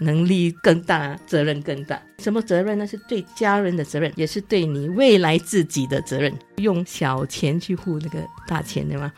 [0.00, 2.00] 能力更大，责任更大。
[2.18, 2.86] 什么责任呢？
[2.86, 6.32] 是对家人的责任，也是对你未来自己的责任。
[6.56, 9.12] 用小钱去护那个大钱，对吗？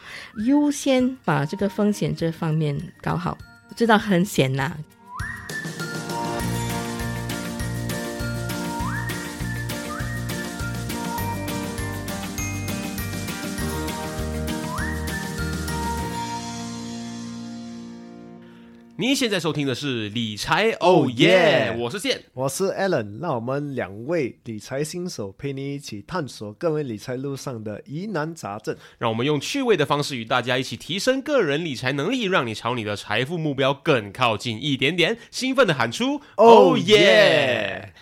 [0.44, 3.38] 优先把这个风险这方面搞好。
[3.74, 4.76] 知道很险呐、
[19.02, 22.22] 你现在收听的是理财哦耶，我是健。
[22.34, 28.76] 我是 Alan，让我们两位理财新手陪你一起探索个人理财路上的疑难杂症。
[28.98, 35.18] 让我们用趣味的方式与大家一起提升个人理财能力，让你朝你的财富目标更靠近一点点。
[35.32, 37.92] 兴奋的喊出哦耶！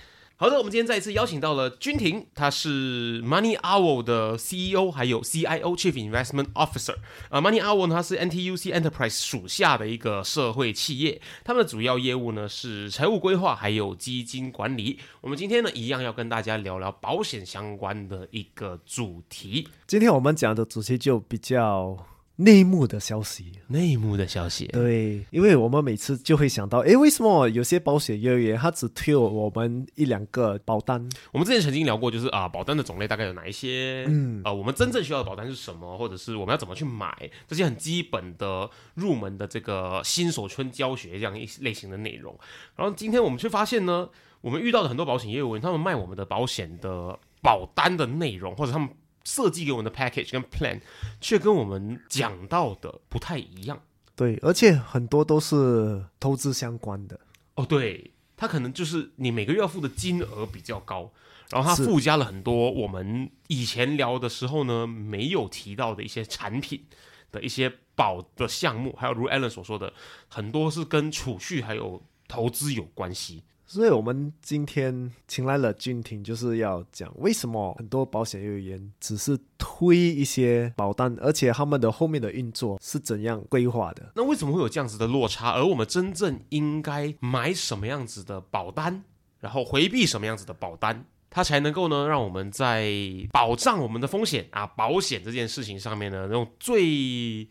[0.40, 6.94] 好的，我们今天再一次邀请到了君婷，他是 Money Owl 的 CEO，还有 CIO Chief Investment Officer。
[7.28, 14.98] 呃，Money Owl 呢，它是 NTUC Enterprise 属下的一个社会企业，他们的主要业务呢是财务规划还有基金管理。
[15.20, 21.98] 我们今天呢，一样要跟大家聊聊保险相关的一个主题，今天我们讲的主题就比较
[22.40, 23.52] 内幕的消息。
[23.68, 24.66] 内幕的消息。
[24.68, 31.06] 对，因为我们每次就会想到，诶，为什么有些保险业务员他只推我们一两个保单？
[31.32, 34.04] 我们之前曾经聊过，就是啊，保单的种类大概有哪一些？
[34.08, 42.38] 嗯，啊，我们真正需要的保单是什么，或者是我们要怎么去买这些很基本的入门的这个新手村教学这样一类型的内容。
[42.74, 44.08] 然后今天我们却发现呢，
[44.40, 48.88] 我们遇到的很多保险业务员，他们卖我们的保险的保单的内容，或者他们
[49.24, 50.80] 设计给我们的 package 跟 plan，
[51.20, 53.82] 却跟我们讲到的不太一样。
[54.16, 57.18] 对，而且很多都是投资相关的。
[57.54, 61.10] 哦，对，它可能就是你每个月要付的金额比较高，
[61.50, 66.84] 然后它附加了很多我们以前聊的时候呢没有提到的一些产品
[67.32, 69.92] 的一些保的项目，还有如 Alan 所说的，
[70.28, 73.42] 很多是跟储蓄还有投资有关系。
[73.72, 84.10] 所以我们今天请来了君婷，就是要讲为什么很多保险业务员只是推一些保单，而且他们的后面的运作是怎样规划的。
[84.16, 85.52] 那为什么会有这样子的落差？
[85.52, 89.04] 而我们真正应该买什么样子的保单，
[89.38, 92.92] 然后回避什么样子的保单，它才能够呢，让我们在
[93.30, 97.46] 保障我们的风险啊，保险这件事情上面呢，用最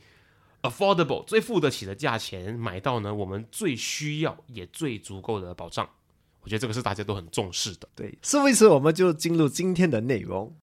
[0.64, 5.88] affordable、最付得起的价钱买到呢，我们最需要也最足够的保障。
[6.42, 7.88] 我觉得这个是大家都很重视的。
[7.96, 10.56] 对，事不宜迟，我们就进入今天的内容。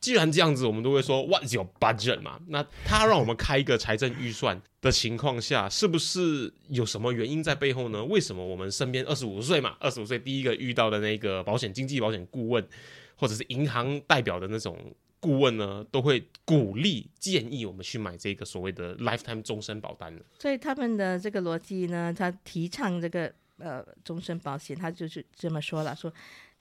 [0.00, 2.38] 既然这样子，我们都会说 What's your budget 嘛？
[2.48, 8.04] 那他让我们开一个财政预算的情况下，是不是有什么原因在背后呢？
[8.04, 12.62] 为什么我们身边二十五岁嘛，二十五岁第一个遇到的那个保险经纪保险顾问，
[13.16, 14.78] 或者是银行代表的那种
[15.24, 20.20] 顾问呢，都会鼓励建议我们去买这个所谓的 lifetime 终身保单呢？
[20.38, 26.12] 所以他们的这个逻辑呢，他提倡这个呃终身保险，他就是这么说了，说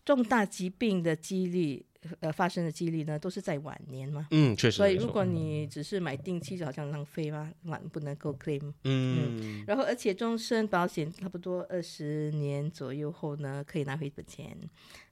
[0.05, 1.85] 重大疾病的几率
[2.21, 4.27] 呃发生的几率呢，都是在晚年嘛。
[4.31, 4.77] 嗯，确实。
[4.77, 8.71] 所以如果你只是买定期，就好像浪费嘛，晚不能够 claim。
[8.85, 14.57] 嗯，然后，而且终身保险差不多二十年左右后呢，可以拿回本钱，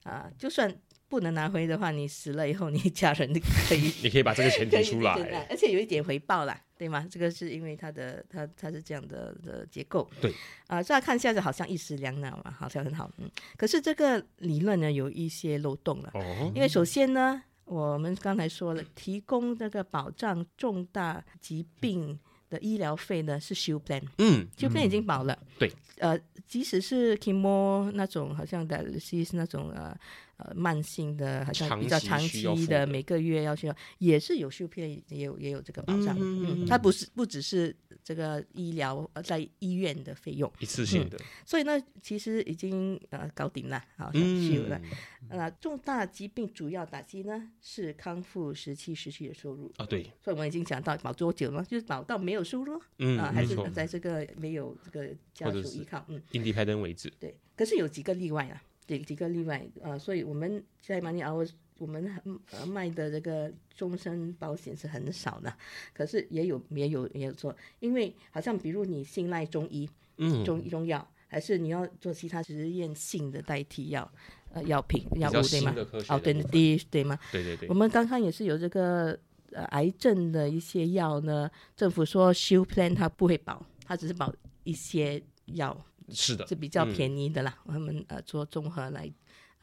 [0.04, 0.74] 啊、就算
[1.12, 3.30] 不能拿回的话，你死了以后，你家人
[3.68, 5.12] 可以 你可以把这个钱提出来。
[5.50, 7.06] 而且有一点回报啦，对吗？
[7.10, 10.32] 这个是因为它的它它是这样的的结构，对
[10.68, 22.18] 啊、乍看下去好像一石两鸟嘛，好像很好，嗯，可是这个理论呢有一些漏洞了，哦，因为首先呢，我们刚才说了，提供这个保障重大疾病
[22.48, 24.02] 的医疗费呢是 Shield Plan。
[24.16, 25.38] 嗯，就片已经保了。
[25.58, 29.94] 对，呃，即使是 chemo 那种，好像 dialysis 那种呃
[30.36, 36.16] 呃慢性的，好像比较长长期的，每个月要需要，也是有修片，也有也有这个保障。
[36.18, 44.80] 嗯嗯，它不是不只是这个医疗呃在医院的费用，一次性的，所以呢，其实已经呃搞定了，好像嗯是有了。
[45.28, 49.72] 呃，重大疾病主要打击呢是康复时期失去的收入。
[49.76, 57.12] 啊，对，所以我们已经讲到保多久了，就是保到没有收入嗯，啊，还是在这个没有这个家属依靠，嗯，，independent 为止。
[57.20, 57.36] 对。
[57.54, 58.60] 可是有几个例外啊，
[58.98, 61.48] 几几个例外呃，所以我们在 Money Hour
[61.78, 62.08] 我们
[62.50, 65.52] 呃卖的这个终身保险是很少的，
[65.92, 74.08] 可是也有也有也有做，因为好像比如你信赖中医，嗯，中医中药，还是你要做其他实验性的代替药，
[74.52, 75.74] 呃，药品药物对吗？
[76.08, 77.18] 哦，对的部分对对吗？
[77.32, 79.18] 对对对我，们刚刚也是有这个
[79.50, 85.76] 呃癌症的一些药呢，政府说 Shield Plan 它不会保，它只是保一些药
[86.12, 89.12] 是的是，比较嗯便宜的啦，他们呃做综合来。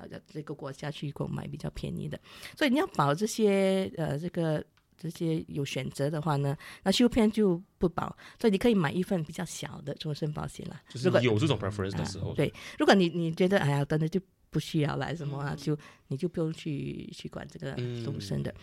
[0.01, 2.17] 呃，这个国家去购买比较便宜的，
[2.57, 4.63] 所以你要保这些呃这个
[4.97, 10.81] 这些有选择的话呢，那 Shield Plan 就不保，所以你可以买一份比较小的终身保险啦。
[10.87, 17.73] 就是有这种 preference 的时候，啊，对，如果你你觉得哎呀，真的就不需要来什么嗯啊，就你就不用去去管这个
[18.03, 18.53] 终身的。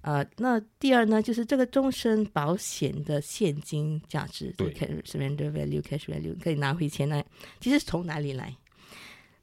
[0.00, 7.24] 呃，那第二呢，就是这个终身保险的现金价值，对 cash surrender value、cash value 可以拿回钱来，
[7.60, 8.56] 其实从哪里来？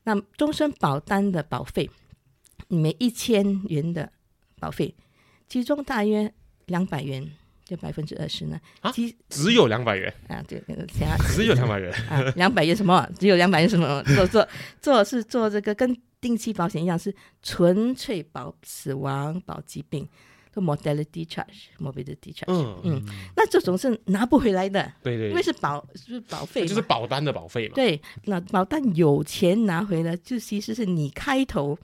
[0.03, 1.89] 那终身保单的保费，
[2.67, 4.11] 你每一千元的
[4.59, 4.93] 保费，
[5.47, 6.33] 其中大约
[6.65, 7.31] 两百元，
[7.65, 10.61] 就百分之二十呢，啊其只有两百元，啊，对，
[11.33, 13.07] 只有两百元，啊，两百元什么？
[13.17, 14.03] 只有两百元什么？
[14.15, 14.47] 做做
[14.81, 20.07] 做是做这个跟定期保险一样，是纯粹保死亡、保疾病，
[20.51, 22.45] 做 mortality charge、morbidity charge。
[22.47, 23.03] 嗯嗯，
[23.35, 28.01] 那这种是拿不回来的，对对，因为是保是保费，就是保单的保费嘛，对。
[28.25, 31.77] 那保单有钱拿回来，就其实是你开头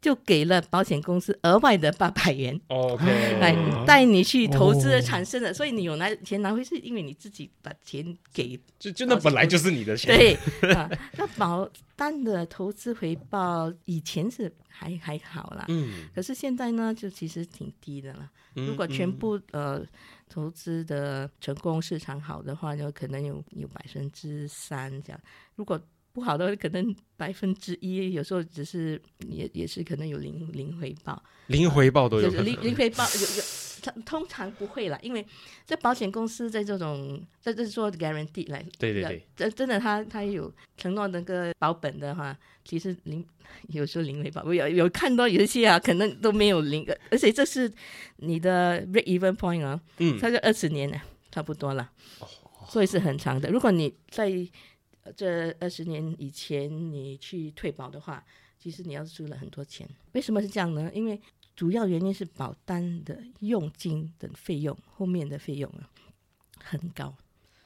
[0.00, 2.58] 就给了保险公司额外的八百元。
[2.68, 3.04] ，OK，
[3.40, 3.54] 来
[3.86, 10.34] 带你去投资而产生的，所以你有拿钱拿回，是因为你自己把钱给就就那本来就是你的钱，对
[10.74, 18.30] 啊，那保单的投资回报以前是还还好啦，嗯，可是现在呢，就其实挺低的了。
[18.54, 19.84] 嗯如果全部呃
[20.28, 25.20] 投资的成功市场好的话，就可能有有百分之三这样。
[25.54, 25.80] 如果
[26.18, 33.42] 不好的，可能百分之一，有时候只是也也是可能有零零回报，零回报都有可就是零零，回报有有，
[33.80, 35.24] 它通常不会啦，因为
[35.64, 43.24] 这保险公司在这种在这做 guarantee 来对对对，真真的他他有承诺那个保本的话，其实零
[43.68, 47.70] 有时候零回报，我有有看到有一些啊，可能都没有零，而且这是
[48.16, 51.00] 你的 break even point 啊，嗯，它就二十年了，
[51.30, 51.88] 差不多了，
[52.68, 53.48] 所以是很长的。
[53.50, 54.38] 如果你在呃
[55.16, 58.24] 这二十年以前你去退保的话，
[58.58, 59.88] 其实你要输了很多钱。
[60.12, 60.90] 为什么是这样呢？
[60.94, 61.20] 因为
[61.54, 65.90] 主要原因是保单的佣金等费用，后面的费用啊
[66.62, 67.14] 很高，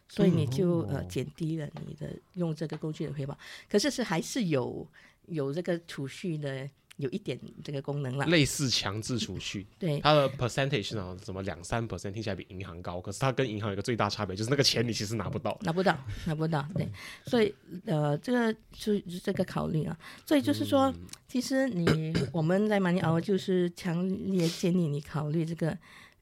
[0.08, 3.38] 所以你就、呃减低了你的用这个工具的回报。
[3.68, 4.86] 可是是还是有
[5.26, 8.26] 有这个储蓄的有一点这个功能啦。
[8.26, 15.58] 类似强制储蓄，对，它的 percentage 呢，什么两三 percent 听起来比银行高，可是它跟银行有一个最大差别，就是那个钱你其实拿不到。
[15.62, 16.88] 拿不到，拿不到，对，
[17.26, 17.54] 所以
[17.86, 20.92] 呃，这个就是这个考虑啊，所以就是说，
[21.28, 25.76] 其实你我们在 Money Hour 就是强烈建议你考虑这个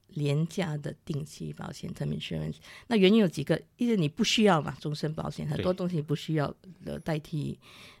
[0.09, 2.55] 廉价的定期保险 term insurance。
[2.87, 6.53] 那原因有几个，一是你不需要嘛，终身保险很多东西不需要
[6.85, 7.57] 呃代替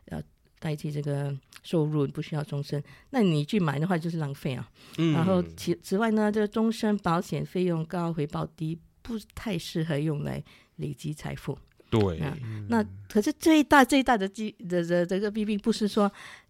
[0.61, 4.69] 代替这个收入，不需要终身，那你去买的话就是浪费啊。
[4.99, 10.41] 嗯，然后其此外呢，这个终身保险费用高，回报低，不太适合用来
[10.75, 11.57] 累积财富。
[11.89, 12.37] 对，啊
[12.69, 16.09] 那可是最大最大的弊的的这个弊病不是说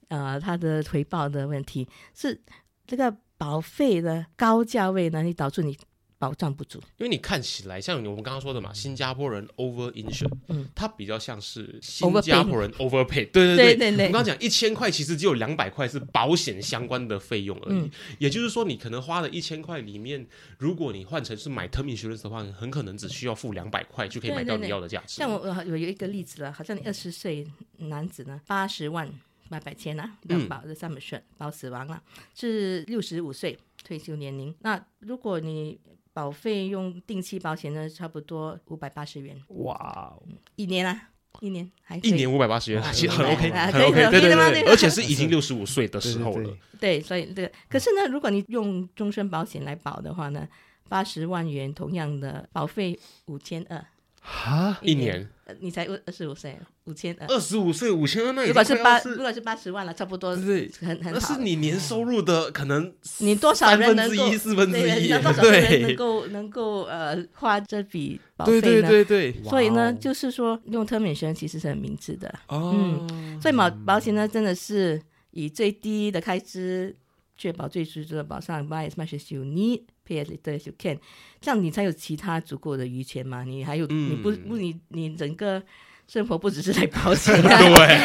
[0.09, 2.39] 呃它的回报的问题，是
[2.85, 5.75] 这个保费的高价位呢，你导致你
[6.21, 6.77] 保障不足。
[6.97, 17.79] 因为你看起来像我们刚刚说的嘛，新加坡人 over insure，嗯，它比较像是新加坡人 overpay，对对对对对对我刚刚讲一千块，其实只有两百块是保险相关的费用而已。
[17.79, 20.27] 嗯也就是说，你可能花了一千块里面，
[20.59, 25.15] 如果你换成是买 term insurance 的话，很可能只需要付两百块就可以买到你要的价值。
[25.15, 27.47] 像我我有一个例子了，好像你二十岁
[27.77, 29.11] 男子呢，八十万
[29.49, 32.01] 八百千啊，保这三本税保死亡了，
[32.35, 34.53] 是六十五岁退休年龄。
[34.59, 35.79] 那如果你
[36.13, 39.41] 保费用定期保险呢，差不多五百八十元。
[39.47, 40.23] 哇哦，
[40.55, 46.35] 一年啊，一年还一年五百八十元，啊其实很 OK，可以 OK，可以对对的吗对对对，而且是已经六十五岁的时候了。
[46.35, 46.59] 对对对。
[46.79, 50.47] 对，所以这个可是呢，如果你用终身保险来保的话呢，
[50.89, 53.85] 八十万元同样的保费五千二
[54.23, 57.25] 哈，一年呃你才二二十五岁，五千二。
[57.27, 61.41] 二十五岁五千二，那如果是八如果是八十万了，差不多对很很好那是。
[61.41, 68.61] 你年收入的可能你多少人能够之一、四分之对一，那多少个人能够能够呃花这笔保费呢？
[68.61, 72.31] 对对对，所以呢，就是说用 term insurance 其实是很明智的。
[72.47, 73.07] 哦，
[73.41, 75.01] 所以保保险呢，真的是
[75.31, 76.95] 以最低的开支
[77.35, 80.97] 确保最实质的保障，buy as much as you need, pay as little as you can，
[81.39, 83.43] 这样你才有其他足够的余钱嘛。
[83.43, 85.61] 你还有、你不不你你整个
[86.07, 87.57] 生活不只是在保险啊，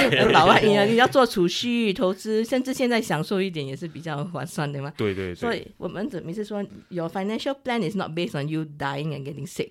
[0.09, 4.93] 对老外你你要做储蓄、投资，甚至现在享受一点也是比较划算的嘛。
[4.97, 9.71] 对对，所以我们每次说，Your financial plan is not based on you dying and getting sick,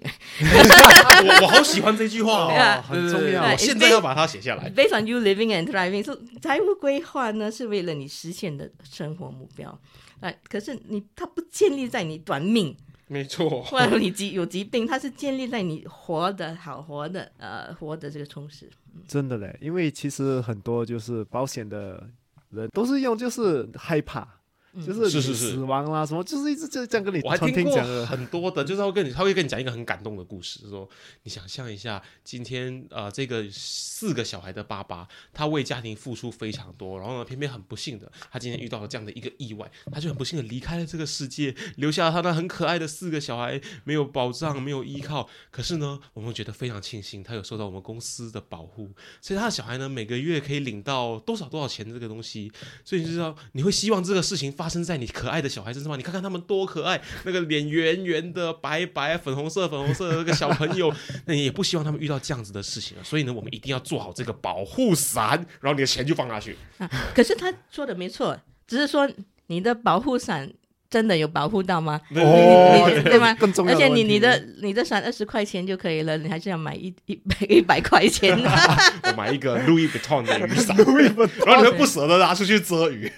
[1.42, 4.70] 我好喜欢这句话哦，很重要我现在要把它写下来。
[4.70, 6.04] based on you living and thriving。
[6.04, 9.80] So 财务规划呢，是为了你实现的生活目标。
[10.20, 12.76] 啊，可是你它不建立在你短命，
[13.08, 18.70] 没错， 或者你疾有疾病，它是建立在你活的好、活的呃活的这个充实。
[19.08, 22.10] 真的嘞，因为其实很多就是保险的
[22.52, 24.35] 人都是用就是害怕，
[24.82, 28.06] 就是你是是是死亡啦什么，就是一直这这样跟你传我还听过。
[28.06, 30.88] 很多的，就是他会跟你，他会跟你讲一个很感动的故事，说
[31.24, 45.30] 你想象一下，今天呃这个四个小孩的爸爸，他为家庭付出非常多，然后呢，偏偏很不幸的，他今天遇到了这样的一个意外，他就很不幸的离开了这个世界，留下了他那很可爱的四个小孩，没有保障，没有依靠。
[45.52, 48.92] 可是呢，我们觉得非常庆幸，他有受到我们公司的保护，
[49.22, 52.52] 所以他的小孩呢每个月可以领到多少多少钱的这个东西，
[52.84, 55.98] 所以你就知道你会希望这个事情发生在你可爱的小孩身上吗？
[55.98, 60.94] 你看看他们多可爱，那个脸圆圆的、白白、粉红色、粉红色的那个小朋友，
[61.26, 63.02] 那你也不希望他们遇到这样子的事情啊。
[63.04, 65.30] 所以呢，我们一定要做好这个保护伞，
[65.62, 66.56] 然后你的钱就放下去。
[66.78, 69.10] 啊，可是他说的没错，只是说
[69.48, 70.52] 你的保护伞
[70.90, 72.00] 真的有保护到吗？
[72.16, 73.34] 哦对吗？
[73.36, 78.38] 更重要而且你你的你的伞二十块钱就可以了，你还是要买一一百一百块钱。
[79.04, 80.76] 我买一个 Louis Vuitton 的雨伞，
[81.46, 83.12] 然后你会不舍得拿出去遮雨。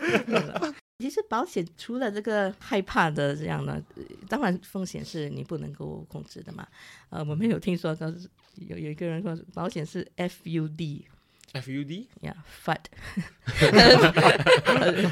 [1.07, 3.81] 其实保险除了这个害怕的这样呢，
[4.27, 6.67] 当然风险是你不能够控制的嘛。
[7.09, 8.13] 呃，我们有听说过
[8.55, 11.03] 有有一个人说保险是 FUD。
[11.57, 12.35] F U D 呀、
[12.65, 12.77] yeah,，FUD，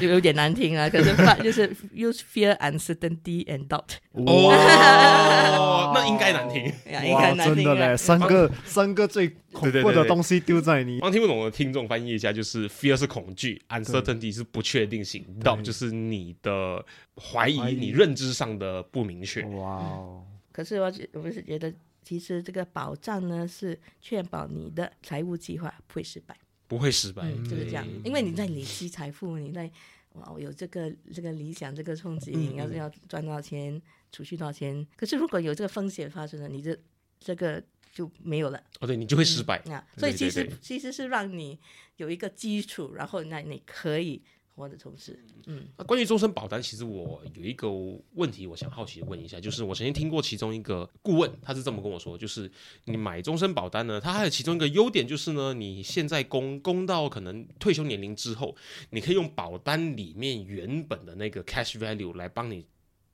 [0.00, 0.88] 有有点难听啊。
[0.88, 6.64] 可是 FUD 就是 use fear, uncertainty and doubt，哦， 那应该难听。
[6.64, 6.72] 应
[7.18, 11.00] 该，难听啊真的嘞，三个三个最恐怖的东西丢在你。
[11.00, 16.84] 刚听不懂的听众翻译一下，就是 fear 是恐惧，uncertainty 是不确定性，doubt 就是你的
[17.16, 19.42] 怀疑，你认知上的不明确。
[19.42, 20.22] 哇哦，
[20.52, 21.72] 可是我觉我是觉得，
[22.06, 26.36] 其实这个保障呢是确保你的财务计划不会失败。
[26.68, 29.70] 不会失败，嗯，就是这样，因为你在累积财富，你在
[30.14, 33.80] 哇，我有这个这个理想，这个憧憬，要是要赚多少钱，
[34.12, 34.86] 储蓄多少钱。
[34.96, 36.76] 可是如果有这个风险发生了，你这
[37.20, 39.58] 这个就没有了哦，对你就会失败。
[39.70, 39.84] 啊。
[39.96, 41.58] 所以其实其实是让你
[41.96, 44.22] 有一个基础，然后那你可以
[44.56, 45.18] 活得充实。
[45.46, 47.70] 嗯，那关于终身保单，其实我有一个
[48.14, 52.50] 问题，我想好奇问一下，就是我曾经听过其中一个顾问，他是这么跟我说，就是
[52.86, 58.56] 你买终身保单呢，它还有其中一个优点就是呢，你现在供供到可能退休年龄之后，
[58.90, 62.66] 你可以用保单里面原本的那个 cash value 来帮你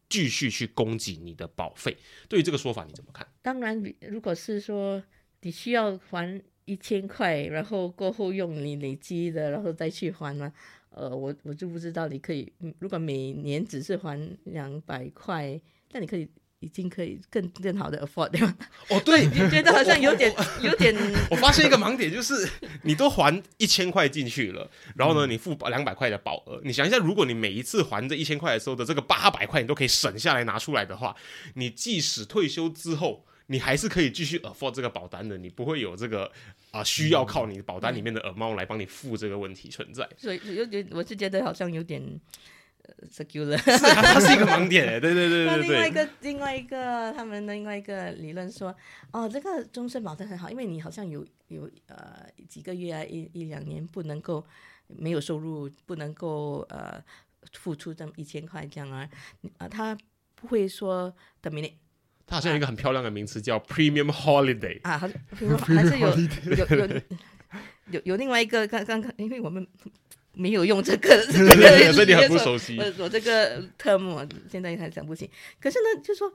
[0.08, 1.96] 继续去供给你的保费。
[2.28, 3.26] 对于这个说法你怎么看？
[3.42, 5.02] 当然，如果是说
[5.40, 10.52] 你需要还一千块，然后过后用你累积的，然后再去还呢？
[10.94, 15.61] 呃，我我就不知道你可以，嗯如果每年只是还两百块，
[15.92, 16.28] 那你可以
[16.61, 18.56] 已经可以更更好的 afford 对吗？
[18.88, 20.32] 哦，对， 你觉得好像有点
[20.62, 20.94] 有点
[21.30, 22.49] 我发现一个盲点，就是
[22.82, 26.61] 你都还一千块进去了，然后呢，你付两百块的保额。
[26.64, 31.16] 你想一下，如果你每一次还这一千块的时候的这个八百块，你都可以省下来拿出来的话，
[31.54, 36.30] 你即使退休之后，你还是可以继续 afford 这个保单的，你不会有这个
[36.70, 40.08] 啊、需要靠你保单里面的 amount 来帮你付这个问题存在。
[40.16, 40.40] 所以
[40.90, 42.02] 我是觉得好像有点
[42.84, 42.94] 呃
[43.54, 45.68] 啊，它是一个盲点哎，对对对那对对。
[45.68, 48.75] 另外一个另外一个他们的另外一个理论说，
[49.12, 54.44] 哦，这个终身保单很好，因为你好像有有呃几个月啊一一两年不能够
[54.88, 57.00] 没有收入，不能够呃
[57.52, 59.08] 付出这么一千块这样啊，
[59.58, 59.96] 啊，他
[60.34, 61.75] 不会说 terminate
[62.32, 64.80] 它好像有一个很漂亮的名词叫 premium holiday。
[64.84, 65.14] 啊，还是
[65.60, 66.08] 还是有
[66.56, 67.00] 有有
[67.90, 69.66] 有有另外一个刚刚刚，因为我们
[70.32, 75.28] 没有用这个， 这你很不熟悉我我这个 term 我现在还讲不清。
[75.60, 76.32] 可是呢，就说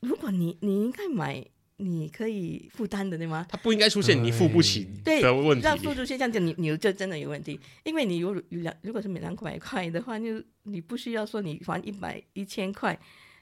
[0.00, 1.44] 如果你你应该买，
[1.76, 3.46] 你可以负担的，对吗？
[3.50, 5.76] 它不应该出现你付不起对的问，题让。
[5.76, 12.98] 付出现这样讲，你你就真的有问题，因为你有有两，如果是每两百块的话，就你不需要说你还一百一千块，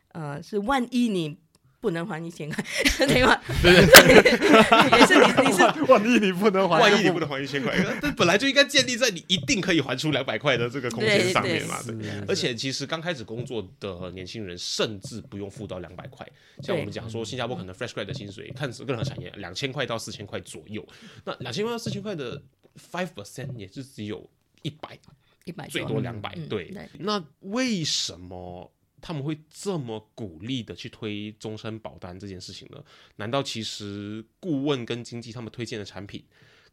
[0.09, 1.39] 呃，是万一你
[1.83, 2.65] 不能还一千块，
[3.09, 3.37] 对吗？
[3.61, 3.75] 对
[4.97, 11.83] 也是你你是 万一你不能还，万一你不能还一千块，这本来就应该建立在你一定可以还出两百块的这个空间上面嘛。
[11.83, 11.97] 对
[12.29, 16.25] 而且其实刚开始工作的年轻人，甚至不用付到两百块。
[16.63, 20.87] 像我们讲说，新加坡可能 fresh grad 的薪水，看任何产业，两千块到四千块左右。
[21.25, 22.41] 那两千块到四千块的
[22.93, 24.31] five percent 也是只有
[24.63, 24.97] 一百，
[25.47, 26.33] 一百最多两百。
[26.37, 28.71] 嗯对对，那为什么
[29.03, 32.83] 他们会这么鼓励的去推终身保单这件事情呢？
[33.17, 36.25] 难道其实顾问跟经纪他们推荐的产品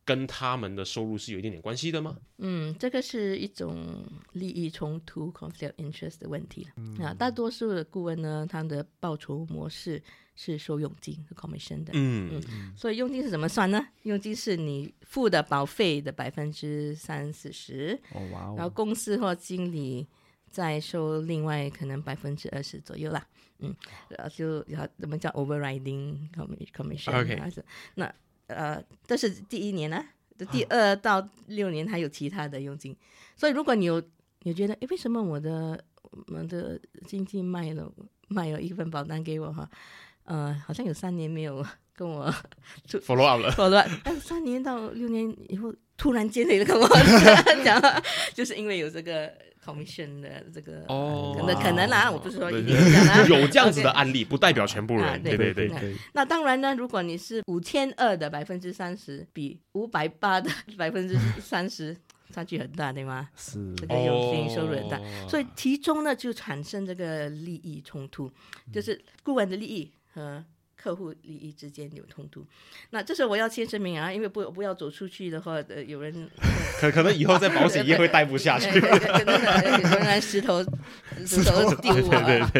[0.06, 2.18] 跟他们的收入是有一点点关系的吗？
[2.38, 7.06] 嗯，这个是一种利益冲突 （conflict interest） 的问题了。
[7.06, 10.02] 啊，大多数的顾问呢，他的报酬模式
[10.36, 11.92] 是收佣金是 commission 的。
[11.94, 13.86] 嗯嗯，所以佣金是怎么算呢？
[14.04, 20.08] 佣金是你付的保费的百分之三四十，哦哇然后哦，公司或经理
[20.52, 23.26] 再收另外可能百分之二十左右啦。
[23.60, 23.76] 嗯，
[24.10, 27.22] 然后就然后我们叫 overriding commi- commission。
[27.22, 27.64] OK 还是
[27.96, 28.14] 那
[28.48, 30.04] 呃，但是第一年呢、
[30.52, 32.96] 第二到六年还有其他的佣金。
[33.36, 34.02] 所以如果你有
[34.44, 37.92] 你觉得，诶，为什么我的我们的经济卖了
[38.30, 39.70] 卖了一份保单给我哈？
[40.30, 41.66] 呃，好像有三年没有
[41.98, 42.32] 跟我
[42.88, 43.52] follow up 了。
[43.58, 46.88] follow up，，哎，三年到六年以后，突然间你跟我
[47.66, 47.82] 讲，
[48.34, 49.34] 就是因为有这个
[49.66, 52.76] commission 的这个哦可能可能啦，我不是说一定
[53.28, 55.24] 有这样子的案例，不代表全部啊人。
[55.24, 61.98] 对对对对对，那当然呢，如果你是五千二的百分之三十，比五百八的百分之三十
[62.32, 63.28] 差距很大，对吗？
[63.36, 68.32] 是这个佣金收入很大，哦所以其中呢就产生这个利益冲突，
[68.72, 70.44] 就是顾问的利益和
[70.76, 72.46] 客户利益之间有冲突。
[72.92, 76.30] 那这时候我要先声明啊，因为不不要走出去的话，呃，有人
[76.80, 78.72] 可可能以后在保险业会待不下去。
[78.72, 80.64] 对对对真的有人石头
[81.26, 82.52] 石头丢我啊。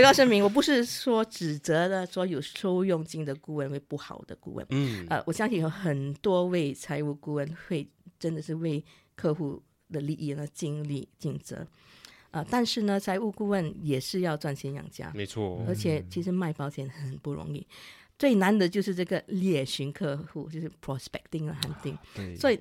[0.00, 7.86] 以要声明，我不是说指责的说有收佣金的顾问为不好的顾问，嗯，呃，我相信有很多位财务顾问会
[8.18, 8.82] 真的是为
[9.14, 11.66] 客户的利益呢尽力尽责。
[12.32, 15.74] 啊、但是呢，财务顾问也是要赚钱养家，没错而。
[15.74, 17.66] 且其实卖保险很不容易，
[18.18, 22.56] 最难的就是这个猎寻客户，就是 prospecting 啊 hunting，对，所以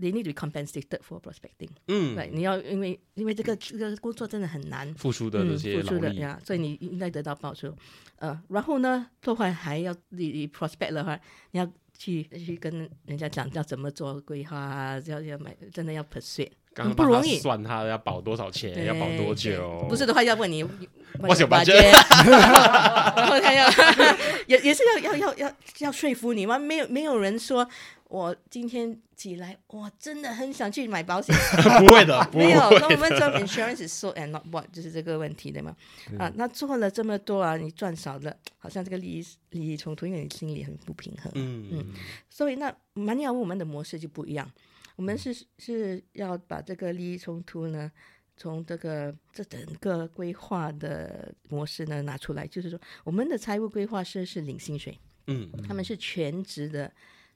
[0.00, 1.68] they need to be compensated for prospecting。
[1.88, 7.72] 嗯，对，你要因为因为这个这个工作真的很难，付出的这些嗯、付出劳力，的呀，所以你应该得到报酬。
[8.16, 11.20] 呃，然后呢，做坏还要你你 prospect 的话，
[11.52, 16.50] 你要去去跟人家讲要怎么做规划啊，要要买，真的要 pursue，
[16.96, 17.38] 不容易。
[17.38, 19.86] 算他要保多少钱，要保多久？
[19.88, 20.64] 不是的话，要问你
[21.22, 23.68] 我想把把这 然后他要
[24.48, 26.58] 也也是要要要要要说服你吗？
[26.58, 27.68] 没有没有人说
[28.08, 31.34] 我今天起来，我真的很想去买保险，
[31.80, 35.74] 不会的，不没有，会那我们说 insurance is sold and not bought，就是这个问题对吗。
[36.18, 41.30] 啊，那做了这么多啊，你赚少了，好像这个利益利益冲突，因为你心里很不平衡。
[41.34, 41.86] 嗯
[42.28, 44.50] 所以那蛮鸟我们的模式就不一样，
[44.96, 47.90] 我们是是要把这个利益冲突呢，
[48.36, 55.50] 从这个这整个规划的模式呢拿出来，就是说我们的财务规划师是领薪水，嗯。
[55.66, 56.92] 他们是全职的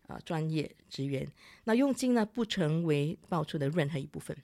[0.07, 1.27] 啊、专业职员，
[1.65, 4.37] 那佣金呢不成为报酬的任何一部分，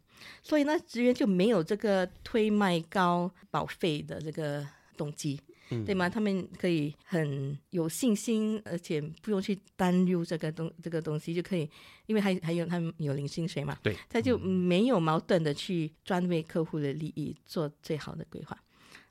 [0.43, 5.41] 所以呢职员就没有这个推卖高保费的这个动机。
[5.85, 6.09] 对吗？
[6.09, 11.69] 他们可以很有信心，而且不用去担忧这个东这个东西，就可以，
[12.07, 18.59] 因为还还有他们有零薪水嘛，对，他就没有矛盾的去专为客户的利益做最好的规划。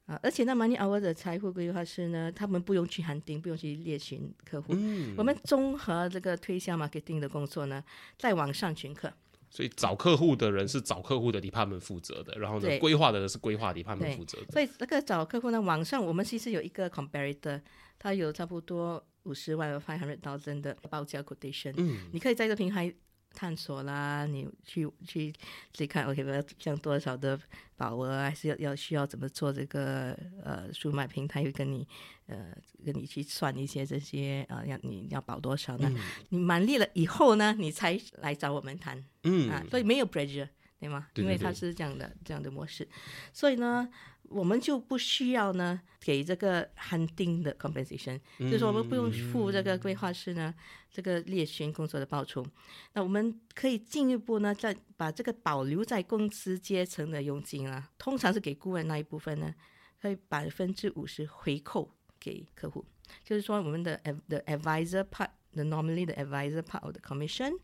[0.06, 4.74] 啊，而且那 Money Hour 的财富规划师呢，他们不用去喊定，不用去猎寻客户。
[4.76, 7.82] 嗯，我们综合这个推销 marketing 的工作呢，
[8.18, 9.12] 在网上群客。
[9.56, 14.52] 所以找客户的人是找客户的 department 负责的，然后呢，规划的人是规划 department 负责的。
[14.52, 17.62] 所以那个找客户呢，网上我们其实有一个 comparator，
[18.00, 22.10] 它有差不多五十万 five hundred thousand 的报价 quotation，、嗯。
[22.12, 22.92] 你可以在一个平台
[23.34, 27.40] 探索啦，你去去自己看，OK，我要降多少的
[27.76, 31.88] 保额，还是要要需要怎么做这个呃数码平台会跟你
[32.28, 35.92] 呃跟你去算一些这些啊要你要保多少呢？
[36.30, 39.04] 你满意了以后呢，你才来找我们谈。
[39.24, 40.48] 嗯啊，所以没有 pressure，
[40.84, 41.08] 对吗？
[41.16, 42.88] 因为它是这样的这样的模式，
[43.32, 43.88] 所以呢，
[44.24, 50.54] 我们就不需要呢给这个 hunting 的 compensation，、就是说我们不用付这个规划师呢
[50.92, 52.46] 这个猎寻工作的报酬，
[52.94, 59.54] 那我们可以进一步呢，再把这个保留在公司阶层的佣金啊，通常是给顾问那一部分呢，
[60.02, 62.86] 可以百分之五十回扣给客户，
[63.24, 65.30] 就是说我们的 ad- the advisor part。
[65.56, 67.60] The normally the advisor part of the commission,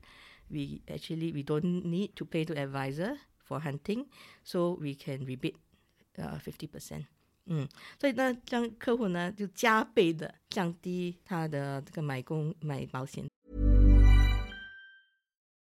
[0.50, 4.06] we actually we don't need to pay to advisor for hunting,
[4.42, 5.56] so we can rebate
[6.18, 7.06] uh fifty percent.
[7.46, 7.68] 嗯，
[8.00, 13.28] 所以呢，让客户呢就加倍的降低他的这个买工买保险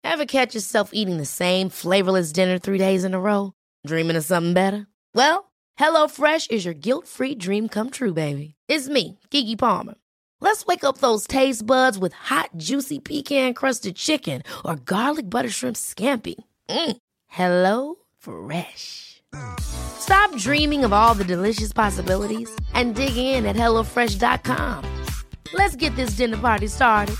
[0.03, 3.53] Ever catch yourself eating the same flavorless dinner three days in a row?
[3.85, 4.87] Dreaming of something better?
[5.13, 8.55] Well, HelloFresh is your guilt free dream come true, baby.
[8.67, 9.95] It's me, Gigi Palmer.
[10.40, 15.50] Let's wake up those taste buds with hot, juicy pecan crusted chicken or garlic butter
[15.50, 16.36] shrimp scampi.
[16.68, 16.96] Mm.
[17.26, 19.22] Hello Fresh.
[19.60, 25.04] Stop dreaming of all the delicious possibilities and dig in at HelloFresh.com.
[25.52, 27.16] Let's get this dinner party started.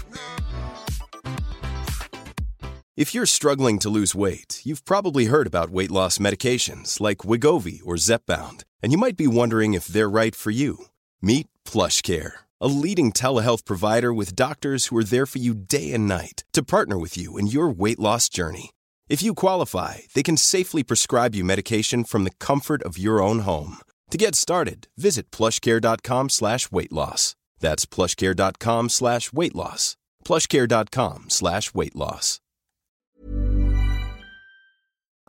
[2.96, 7.80] If you're struggling to lose weight, you've probably heard about weight loss medications like Wigovi
[7.84, 10.86] or Zepbound, and you might be wondering if they're right for you.
[11.20, 16.07] Meet PlushCare, a leading telehealth provider with doctors who are there for you day and
[16.07, 18.71] night to partner with you in your weight loss journey.
[19.09, 23.39] If you qualify, they can safely prescribe you medication from the comfort of your own
[23.39, 23.77] home.
[24.11, 27.35] To get started, visit plushcare.com slash weight loss.
[27.59, 29.95] That's plushcare.com slash weight loss.
[30.23, 32.39] plushcare.com slash weight loss.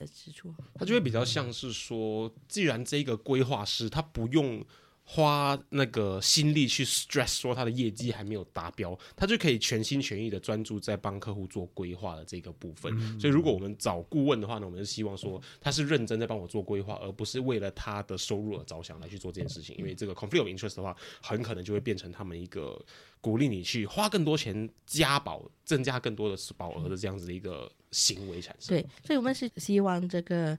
[0.02, 0.54] 的支出。
[0.74, 4.64] 他就会比较像是说，既然这个规划师他不用
[5.09, 12.91] 花那个心力去 stress 说他的业绩还没有达标，他就可以全心全意的专注在帮客户做规划的这个部分。
[13.17, 19.73] 所以，如果我们找顾问的话呢，我们是希望说他是认真在帮我做规划，而不是为了他的收入而着想来去做这件事情。
[19.77, 22.77] 因为这个 conflict of interest 的话，很可能就会变成他们一个
[23.21, 28.75] 鼓励你去花更多钱加保、增加更多的保额的这样子的一个行为产生。
[28.75, 30.57] 对，所以我们是希望这个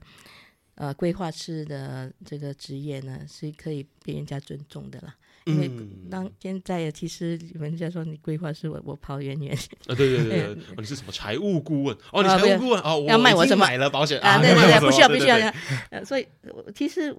[0.79, 5.13] 呃规划师的这个职业呢是可以被人家尊重的啦。
[5.45, 9.53] 因为嗯当现在其实人家说你规划师，我我跑远远
[9.87, 10.43] 啊，对对对对，
[10.75, 11.95] 哦你是什么财务顾问？
[12.11, 17.13] 哦，你啊财务顾问哦，要卖我什么买了保险啊，对对对， 不需要不需要所以我其实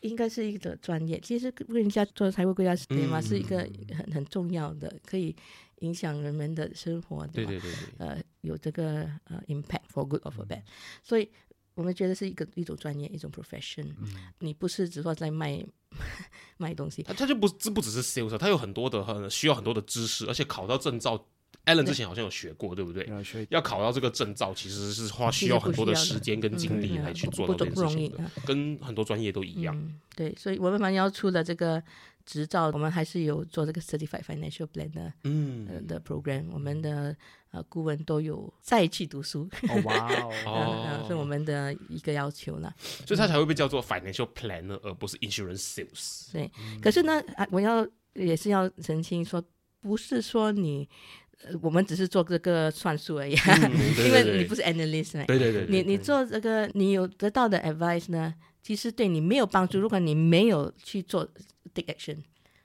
[0.00, 3.20] 应该是一个专业，其实为人家做财务规划师对吗？
[3.20, 5.34] 是一个嗯很很重要的，可以
[5.80, 7.30] 影响人们的生活，吧？
[7.34, 10.62] 对对对对，呃，有这个呃 impact for good or for bad，
[11.02, 11.28] 所以
[11.74, 13.86] 我们觉得是一个一种专业，一种 profession。
[14.38, 15.64] 你不是只说在卖
[16.56, 21.22] 卖东西，他他就不这不只是 sales，他有很多的很需要很多的知识，而且考到证照
[21.66, 23.08] ，Allen 之前好像有学过，对不对？
[23.50, 29.76] 要考到这个证照，其实是花需要很多的时间跟精力嗯来去做到这件不不容易事情的啊，跟很多专业都一样。
[29.76, 31.82] 嗯，对，所以我们蛮要出的这个
[32.24, 37.16] 执照，我们还是有做这个 certified financial Planner、嗯，呃的 program，我们的
[37.50, 40.08] 呃顾问都有再去读书，哦哇
[40.46, 42.74] 哦， 是我们的一个要求啦。
[43.06, 46.32] 所以他才会被叫做 financial planner，而不是 insurance sales。
[46.32, 46.50] 对，
[46.82, 49.42] 可是呢，啊，我要也是要澄清说，
[49.80, 50.88] 不是说你。
[51.42, 55.24] 呃我们只是做这个算术而已， 嗯对因为你不是 analyst 呢。
[55.26, 58.32] 对对对，你对你做这个，你有得到的 advice 呢，
[58.64, 59.78] 其实对你没有帮助。
[59.78, 61.28] 如果你没有去做
[61.74, 62.16] take action，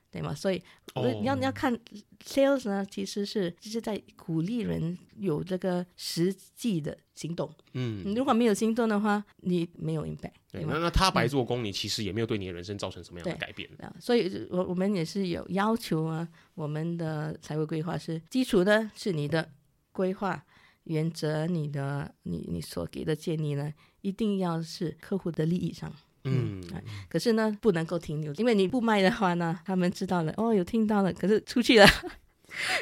[0.10, 0.34] 对吗？
[0.34, 0.64] 所以
[0.96, 1.78] 你要你要看
[2.26, 7.54] sales 呢，其实是就是在鼓励人有这个实际的行动。
[7.74, 10.64] 嗯，如果没有行动的话，你没有 impact，对？
[10.64, 13.70] 那那他白做工，你其实也没有对你的人生造成什么样的改变。
[13.80, 19.52] 啊，所以我我们也是有要求啊，我们的财务规划是基础的是你的
[19.92, 20.44] 规划
[20.90, 23.72] 原则，你的你你所给的建议呢，
[24.02, 25.92] 一定要是客户的利益上。
[26.24, 31.88] 嗯，哎可是呢，不能够停留，因为你不卖的话呢，他们知道了，哦，有听到了，可是出去了。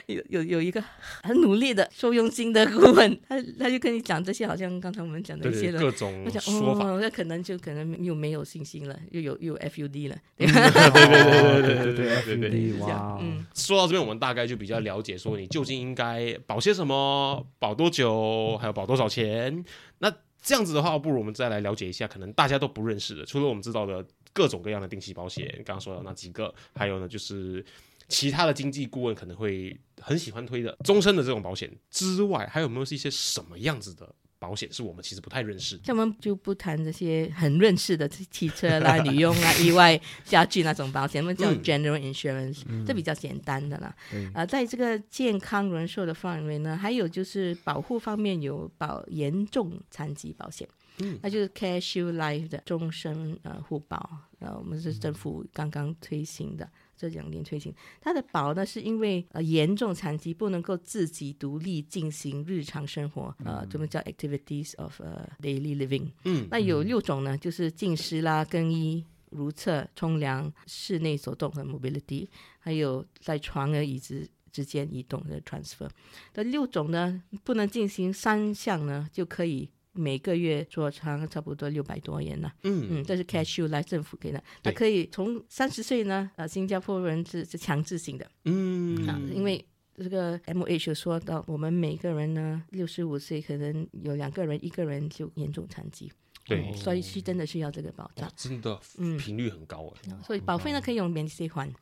[0.07, 0.83] 有有有一个
[1.23, 6.87] 很努力的、收佣金的顾问，他他就跟你讲这些，好像刚才我们讲的一些的，各种说法。
[6.87, 12.49] 哦，那可能就可能又没有信心了，又有又有 FUD 了，对 对对对对对对对对。
[12.49, 19.63] 对，这哇嗯，说到这边，我们大概就比较了解，说你究竟应该保些什么，保多久，还有保多少钱。
[19.99, 27.63] 那这样子的话，不如我们再来了解一下，可能大家都不认识的，除了我们知道的各种各样的定期保险，刚刚说到那几个，还有呢就是
[28.07, 41.63] 其他的经济顾问可能会很喜欢推的终身的这种保险之外，还有没有是一些什么样子的保险是我们其实不太认识我们就不谈这些很认识的汽车啦、旅用啦、意外家具那种保险，我们叫嗯。
[41.63, 43.93] general insurance，、这比较简单的啦。
[44.11, 50.67] 对啊、在这个健康人寿的范围呢，还有就是保护方面有保严重残疾保险。
[50.99, 51.19] 嗯。
[51.23, 57.73] 那就是 CareShield Life 的终身呃互保，呃，我们是政府刚刚推行的，这两年推行。
[58.01, 66.11] 它的保呢，是因为呃严重残疾不能够自己独立进行日常生活，呃，我们叫 activities of 呃 daily living。
[66.25, 72.27] 嗯，那有六种呢，就是进食啦、更衣、如厕、冲凉、室内走动和 mobility，
[72.59, 75.87] 还有在床和椅子之间移动的 transfer。
[76.33, 82.53] 那六种呢，不能进行三项呢，就可以每个月做长差不多六百多元了。
[82.63, 88.29] 嗯嗯，这是 cashew 来政府给的，那可以从三十岁呢，呃，新加坡人是是强制性的。
[88.45, 96.11] 嗯啊，因为这个 M H 有说到，我们每个人呢，六十五岁可能有两个人，一个人就严重残疾，
[96.45, 98.33] 对，所以是真的需要这个保障哇。
[98.37, 100.13] 真的嗯频率很高哎。
[100.23, 101.73] 所以保费呢可以用免息还。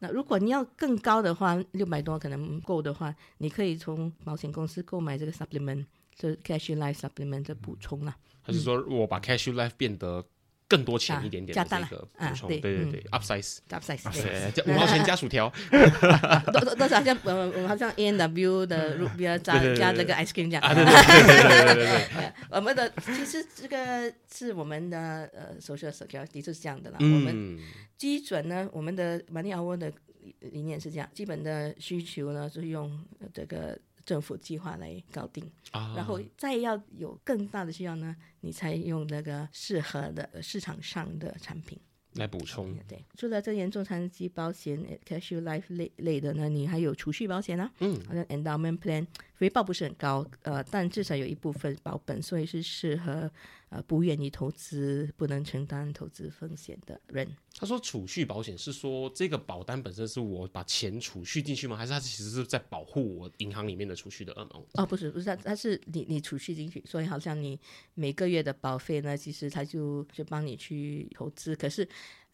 [0.00, 5.86] 那如果你要更高的话，六百多可能不够的话，你可以从保险公司购买这个 supplement，
[6.20, 10.24] 是 cash life supplement 的补充啦，还是说我把 cash life 变得
[10.68, 12.48] 更多钱一点点加补充？
[12.48, 20.62] 对对对，upsize，upsize，加毛钱 加薯条，多多少像我们，好像 N W 的入比较加加这个 ice cream 这样？
[20.74, 26.96] 对对对， 我们的其实这个是我们的呃，熟悉的薯条，的确是这样的啦。
[27.00, 27.58] 我们
[27.98, 29.92] 基准呢，我们的 money hour 的
[30.40, 33.78] 理念是这样，基本的需求呢是用这个。
[34.04, 35.94] 政府计划来搞定，啊。
[35.96, 41.78] 然后再要有更大的需要呢，你才用那个适合的呃市场上的产品。
[42.16, 49.06] 来补充，对，除了这严重残疾保险、呃 cash life 类类的呢，你还有储蓄保险啊，嗯，好像 endowment plan，
[49.38, 53.32] 回报不是很高，呃，但至少有一部分保本，所以是适合
[53.72, 57.26] 呃不愿意投资、不能承担投资风险的人。
[57.56, 61.76] 他说储蓄保险是说这个保单本身是我把钱储蓄进去吗？
[61.76, 64.64] 还是他其实是在保护我银行里面的储蓄的 amount？
[64.74, 67.58] 哦，不是不是，它它是你你储蓄进去，所以好像你
[67.94, 71.88] 每个月的保费呢，其实他就就帮你去投资，可是。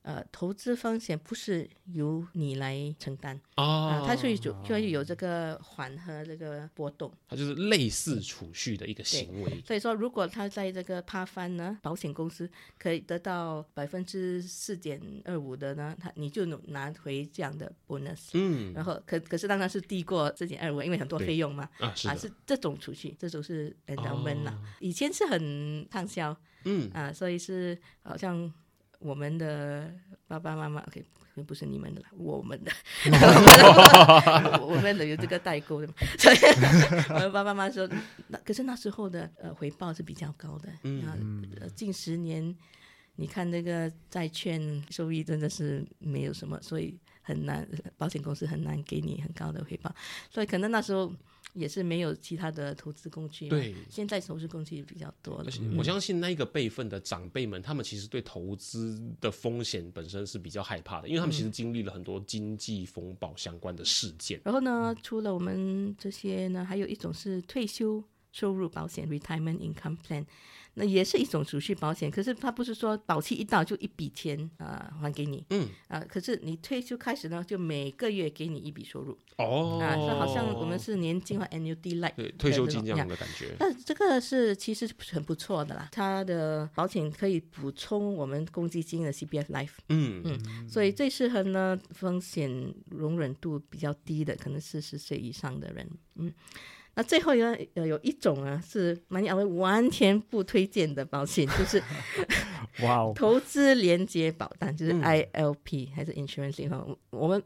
[0.08, 7.12] 呃，投资风险不是由你来承担啊、啊它所以就就会有这个缓和这个波动。
[7.28, 9.62] 它就是类似储蓄的一个行为。
[9.66, 18.30] 所以说，如果他在这个趴翻呢，保险公司可以得到百分之四点二五的呢，他你就能拿回这样的 bonus。
[18.32, 21.68] 嗯然后可可是当然是低过四点二五，因为很多费用嘛。
[21.80, 24.52] 啊，是啊，是这种储蓄，这种是 endowment 啦。
[24.52, 28.50] 哦以前是很畅销嗯，啊，所以是好像
[28.98, 29.92] 我们的
[30.26, 31.04] 爸爸妈妈，OK，
[31.46, 32.72] 不是你们的啦，我们的，
[34.66, 36.36] 我们的有这个代沟的嘛，所以
[37.10, 37.88] 我们爸爸妈妈说，
[38.26, 41.44] 那可是那时候的呃回报是比较高的，嗯。
[41.76, 42.54] 近十年
[43.14, 49.94] 你看那个债券收益真的是没有什么，所以很难，保险公司很难给你很高的回报，
[50.30, 51.12] 所以可能那时候
[51.58, 53.74] 也是没有其他的投资工具嘛，对。
[53.90, 55.44] 现在投资工具比较多了。
[55.46, 64.40] 而且，我相信那一个辈分的长辈们，他们其实对投资的风险本身是比较害怕的，因为他们其实经历了很多经济风暴相关的事件。
[64.44, 68.02] 然后呢，除了我们这些呢，还有一种是退休
[68.38, 70.24] 收入保险 （retirement income plan），
[70.74, 72.08] 那也是一种储蓄保险。
[72.08, 83.56] 可是它不是说保期一到就一笔钱啊、呃还给你，嗯，啊、可是你退休开始呢，就每个月给你一笔收入哦，啊，就好像我们是年金或 annuity like 对退休金这样的感觉。
[83.58, 89.78] 那这个是其实很不错的啦，它的保险可以补充我们公积金的 CPF Life。
[89.88, 95.88] 嗯嗯，所以最适合呢风险容忍度比较低的，可能四十岁以上的人。
[96.20, 96.32] 嗯，
[96.98, 101.80] 那最后呢，呃，有一种啊是马尼阿威完全不推荐的保险，就是
[102.82, 107.40] 哇哦，投资连接保单，就是嗯 ILP、还是 insurance 哈，我们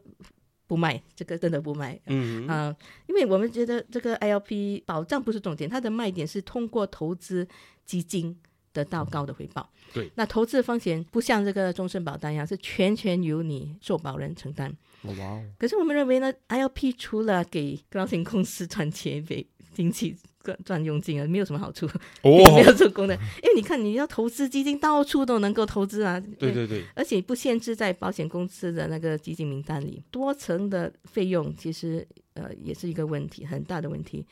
[0.65, 1.99] 不卖，这个真的不卖。
[2.07, 7.47] 嗯啊、因为我们觉得这个 ILP 保障不是重点，它的卖点是通过投资
[7.85, 8.35] 基金
[8.71, 9.69] 得到高的回报。
[9.93, 14.75] 对，那投资风险不像这个终身保单一样是全权由你受保人承担。
[15.03, 21.85] 哇哦，可是我们认为呢，ILP 除了给保险公司赚钱、给经济赚赚佣金啊，没有什么好处，
[22.23, 23.17] 也没有哦，做功能。
[23.41, 26.19] 因为你看，你要投资基金，到处都能够投资啊。
[26.39, 34.25] 对对对，而且不限制在保险公司的那个基金名单里，多层的费用其实呃也是一个问题，很大的问题。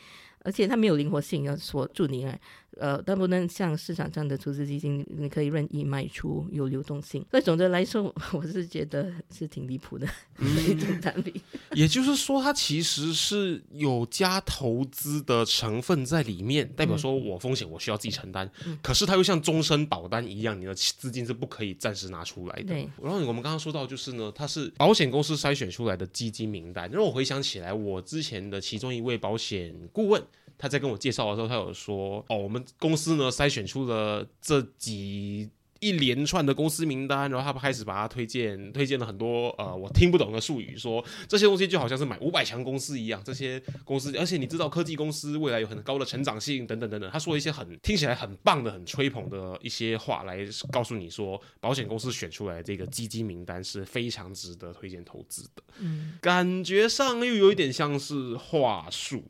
[0.43, 2.35] 而且它没有灵活性，要锁住你啊，
[2.79, 7.25] 呃，但不能像市场上的投资基金，你可以任意卖出，有流动性。
[7.29, 10.07] 所以总的来说，我是觉得是挺离谱的
[10.39, 11.33] 一种产品。
[11.73, 18.49] 也就是说，它其实是有加投资的成分在里面，代表说我风险我需要自己承担，
[18.81, 22.63] 可是它又像终身保单一样，你的资金是不可以暂时拿出来的。
[22.63, 26.89] 对然后我们刚刚说到，就是呢，它是保险公司筛选出来的基金名单。
[26.89, 30.21] 让我回想起来，我之前的其中一位保险顾问。
[30.61, 35.49] 他在跟我介绍的时候，他有说：“哦，我们公司呢筛选出了这几
[35.81, 47.09] 一连串的公司名单，然后他们开始把它推荐，推荐了很多呃我听不懂的术语，说这些东西就好像是买五百强公司一样，这些公司，而且你知道科技公司未来有很高的成长性等等等等。
[47.11, 55.63] 他说一些很听起来很棒的、很吹捧的一些话来告诉你说，保险公司选出来这个基金名单是非常值得推荐投资的。
[55.79, 59.23] 嗯，感觉上又有一点像是话术。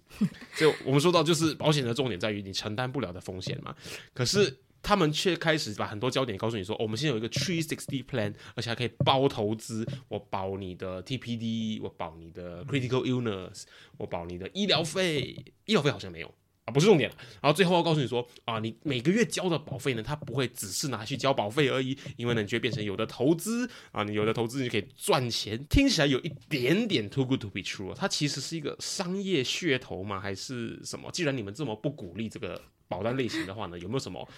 [0.57, 3.73] 就我们说到，就是保险的重点在于你承担不了的风险嘛。
[4.13, 13.63] 可是他们却开始把很多焦点告诉你说，我们现在有一个 Three Sixty Plan，而且还可以包投资，我保你的 TPD，我保你的 Critical Illness，
[13.97, 16.33] 我保你的医疗费，医疗费好像没有。
[16.63, 17.15] 啊，不是重点了。
[17.41, 25.65] 然后最后要告诉你说，啊，你每个月交的保费呢，它不会只是拿去交保费而已，因为呢，你就会变成有的投资啊，你有的投资你就可以赚钱。
[25.65, 30.19] 听起来有一点点 too good to be true，它其实是一个商业噱头吗？
[30.19, 31.09] 还是什么？
[31.11, 34.29] 既然你们这么不鼓励这个保单类型的话呢，有没有什么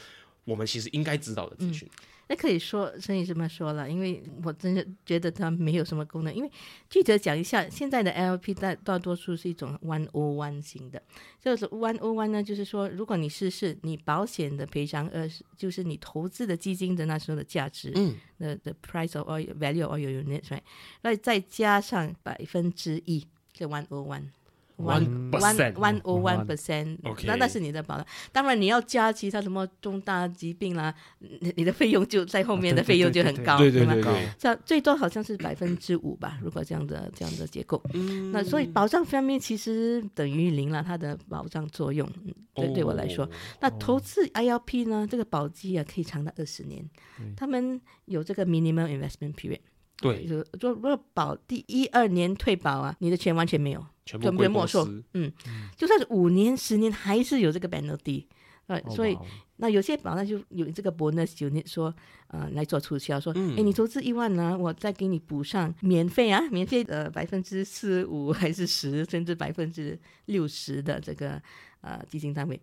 [0.46, 1.90] 我们其实应该知道的资讯。
[2.30, 6.34] 那可以说，可以这么说了，因为我真的觉得它没有什么功能。
[6.34, 6.50] 因为
[6.90, 11.04] 具体讲一下，现在的 LP 大大多数是一种 one o one 型的，
[11.42, 20.62] 就是 one o one 呢，就是说，如果你试试你保险的赔偿，呃，就是你投资的基金的那时候的价值，嗯，的 the price of value of your units，right，
[21.02, 24.30] 那再加上百分之一，这 one o one。
[24.78, 28.06] 1% one o one percent，那那是你的保障。
[28.32, 38.32] 当然你要加其他什么重大疾病啦，你 你的费用就在后面的费用就很高，对对对对，这最多好像是百分之五吧，如果这样的这样的结构，嗯。
[38.32, 43.26] 那所以保障方面其实等于零了，它的保障作用，嗯对对我来说。
[43.26, 43.30] 哦，
[43.62, 46.88] 那投资 ILP 呢，这个保基啊可以长达二十年，
[47.36, 49.60] 他们有这个 minimum investment period，
[50.00, 55.32] 对，就说如果保第一二年退保啊，你的钱完全没有，全部没收嗯，
[55.78, 58.26] 就算是五年、十年，还是有这个 penalty。
[58.68, 59.18] 呃，哦所以
[59.58, 61.94] 那有些保单就有这个 bonus unit 说，
[62.28, 71.42] 呃，来做促销，说，哎、嗯你投资一万呢，我再给你补上免费啊，免费的百分之四五 还是十，甚至百分之六十的这个
[71.82, 72.60] 呃基金单位。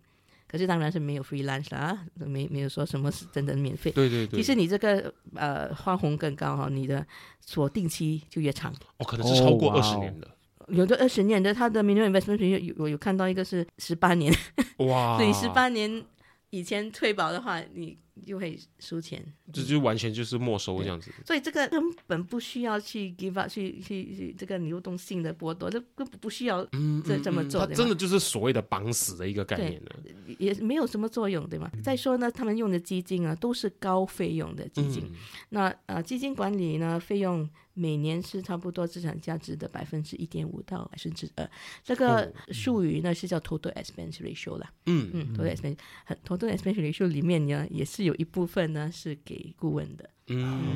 [0.51, 3.89] 可是当然是没有 free lunch 啦，啊没没有说什么是真的免费。
[3.91, 7.07] 对对对，其实你这个呃花红更高哈，你的
[7.39, 8.73] 锁定期就越长。
[8.97, 10.27] 哦，可能是超过二十年的，
[10.67, 14.33] 有的二十年的，他的 minimum investment period 有我有看到一个是十八年，
[14.79, 16.03] 哇， 所以十八年
[16.49, 19.23] 以前退保的话，你就会输钱。
[19.53, 21.11] 这就完全就是没收这样子。
[21.25, 29.91] 所以这个根本不需要去 give up，去去去这个流动性的剥夺，这根本不需要嗯，这这么做它真的就是所谓的绑死的一个概念了。
[30.39, 31.69] 也没有什么作用，对吗？
[31.83, 35.15] 再说呢，他们用的基金啊都是高费用的基金，嗯
[35.49, 41.49] 那呃基金管理呢费用每年是差不多资产价值的百分之一点五到百分之二，
[41.83, 44.71] 这个哦术语呢是叫 total expense ratio 啦。
[44.85, 50.09] 嗯嗯，total expense 很 total expense ratio 里面呢也是有一部分呢是给顾问的。
[50.27, 50.71] 嗯，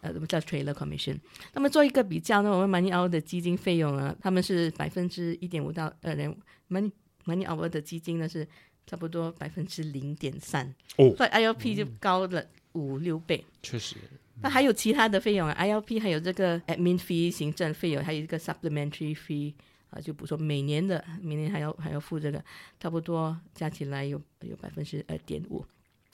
[0.00, 1.18] 呃，我们叫 trailer commission。
[1.52, 6.34] 那么做一个比较呢，我们 Money Hour 的基金费用呢，他们是百分之一点五到二点
[6.70, 6.90] ，Money
[7.26, 8.46] Money Hour 的基金呢是
[8.86, 13.44] 差不多百分之零点三，哦所以 ILP 就高了五六倍。
[13.62, 13.96] 确实，
[14.40, 19.52] 那还有其他的费用啊，ILP 还有这个 admin fee 行政费用，还有一个 supplementary fee
[19.90, 22.42] 啊，就比如说每年的，每年还要还要付这个，
[22.80, 25.62] 差不多加起来有有百分之二点五。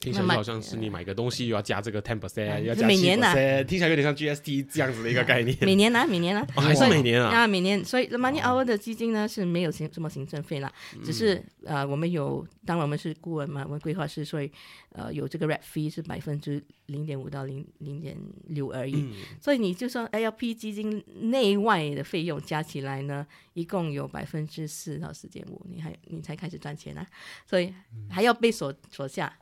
[0.02, 5.56] 听起来好像是你买个东西又要加这个 ten percent，要加七每年呐 percent，听起来有点像 GST 这样子的一个概念。
[5.60, 7.30] 每年啊，每年啊，哦还是每年啊？
[7.30, 7.84] 啊，每年。
[7.84, 10.72] 所以 Money Hour 的基金呢是没有行什么行政费啦，
[11.04, 14.50] 只是呃，我们有，当然我们是顾问嘛，我们规划师，所以
[14.90, 18.16] 呃有这个 rep fee 是百分之零点五到零零点
[18.48, 18.96] 六而已。
[18.96, 19.12] 嗯。
[19.40, 27.06] 所以你就说 ALP 基金内外的费用加起来呢，一共有百分之四到四点五，你还你才开始赚钱啊，
[27.46, 27.72] 所以
[28.10, 29.32] 还要被锁锁下。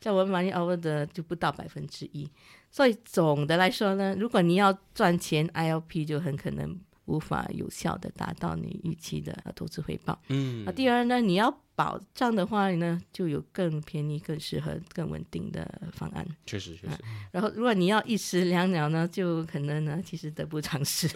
[0.00, 2.28] 在我们 Money Over 的就不到百分之一，
[2.70, 10.18] 所以总的来说呢，如果你要赚钱，ILP 就很可能无法有效的达到你预期的呃投资回报。
[10.28, 16.26] 嗯啊，第二呢，你要保障的话呢，就有更便宜、更适合、更稳定的方案。
[16.46, 16.92] 确实确实，
[17.32, 21.08] 然后，如果你要一石两鸟呢，就可能呢，其实得不偿失。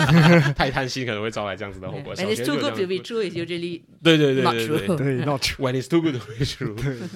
[0.56, 2.14] 太贪心可能会招来这样子的后果。
[2.16, 5.74] When it's too good to be true, is usually 对对对 not 对对 true 对，not true，When
[5.80, 7.08] it's too good to be true。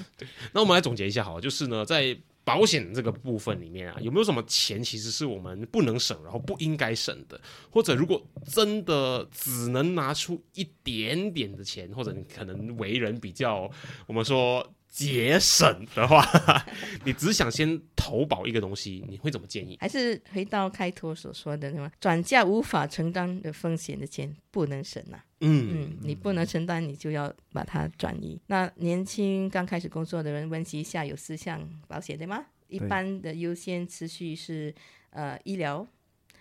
[0.52, 7.38] 那我们来总结一下好了，就是呢，在保险这个部分里面啊，有没有什么钱其实是我们不能省，然后不应该省的？
[7.70, 13.70] 或者如果真的只能拿出一点点的钱，或者你可能为人比较，
[14.06, 16.24] 我们说节省的话，
[17.04, 19.76] 你只想先投保一个东西，你会怎么建议？
[19.78, 21.92] 还是回到开头所说的，对吗？
[22.00, 25.22] 转嫁无法承担的风险的钱不能省啊。
[25.40, 28.40] 嗯嗯，你不能承担，你就要把它转移。
[28.48, 32.44] 那年轻刚开始工作的人，温习一下有四项保险对吗？
[32.68, 34.74] 一般的优先次序是
[35.10, 35.86] 呃医疗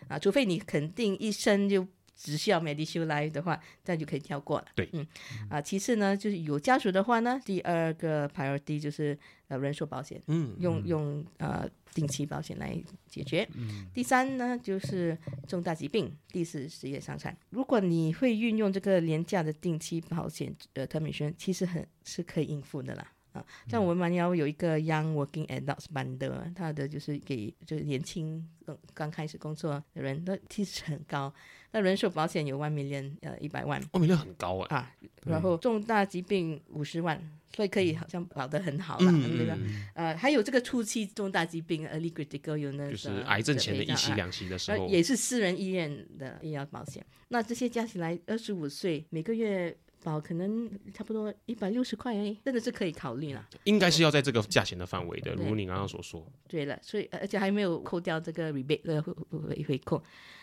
[0.08, 4.66] 啊，除非你肯定一生就只需要 Medishield Life 的话，这样就可以跳过了。
[4.76, 5.08] 对，嗯
[5.50, 12.76] 啊，其次呢，就是有家属的话呢，第二个 priority 就是呃人寿保险，嗯用用呃定期保险来
[13.08, 13.48] 解决。
[13.54, 17.38] 嗯第三呢就是重大疾病，第四职业伤残。
[17.52, 23.12] 如果你会运用这个廉价的定期保险呃 term insurance，其实很是可以应付的啦。
[23.34, 31.32] 啊，像我们要有一个 Young Working Adults Bundle，它的就是给就是年轻呃刚开始工作的人，那其实很高。
[31.72, 34.92] 那人寿保险有 one million 呃一百万哦，million 很高哎，啊，
[35.26, 37.22] 然后重大疾病五十万，
[37.56, 39.58] 所以可以好像保得很好了，嗯对吧？
[39.60, 47.06] 嗯，呃，还有这个初期重大疾病 early critical 有那个就是癌症前的一期、啊两期的时候，呃也是私人医院的医疗保险。
[47.28, 53.46] 那这些加起来，二十五岁每个月保可能差不多一百六十块而已，真的是可以考虑了。
[53.66, 56.26] 应该是要在这个价钱的范围的，如你刚刚所说。
[56.48, 60.02] 对了，所以而且还没有扣掉这个 rebate 的回回回扣，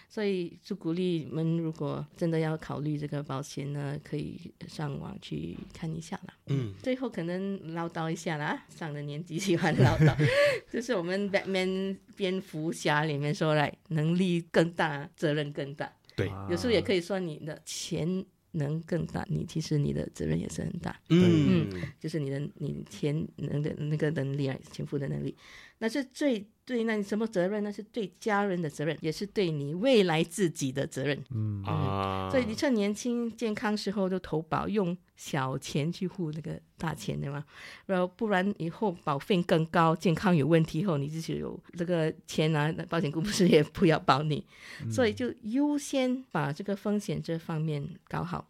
[0.08, 6.34] 所以就鼓励你们如果真的要考虑这个保险呢，可以上网去看一下啦。
[6.46, 10.16] 嗯，最后可能唠叨一下啦，上了年纪喜欢唠叨，
[10.70, 15.92] 就是我们 Batman 蝙蝠侠里面说来，能力更大，责任更大。
[16.16, 20.96] 对，有时候也可以说你的潜能更大，你其实你的责任也是很大。
[21.08, 25.36] 嗯，就是你的你潜能的那个能力啊，潜伏的能力，
[25.78, 27.70] 那是最对那你什么责任那？
[27.70, 31.22] 是对家人的责任，也是对你未来自己的责任。
[31.30, 37.44] 嗯啊，所以你趁年轻健康时候就投保，用小钱去付那个大钱，对吗？
[37.86, 44.46] 然后不然以后保费更高，健康有问题后，你自己有这个钱啊，那保险公司 也不要保你，
[44.90, 48.48] 所以就优先把这个风险这方面搞好。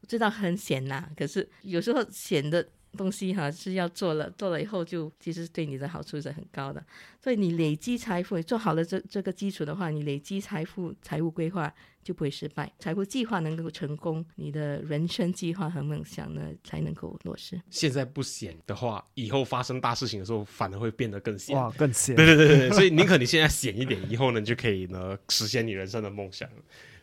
[0.00, 6.84] 我知道很险呐、可是有时候险的东西哈是要做了，做了以后就其实对你的好处是很高的。
[7.22, 11.72] 所以你累积财富，做好了这这个基础的话，你累积财富、财务规划
[12.02, 17.60] 就不会失败，财务计划能够成功，你的人生计划和梦想呢才能够落实。
[17.70, 21.56] 现在不险的话，以后发生大事情的时候，反而会变得更险。
[21.56, 22.14] 哇，更险。
[22.14, 26.46] 对对对对，所以宁可你现在险一点，以后呢你就可以呢实现你人生的梦想，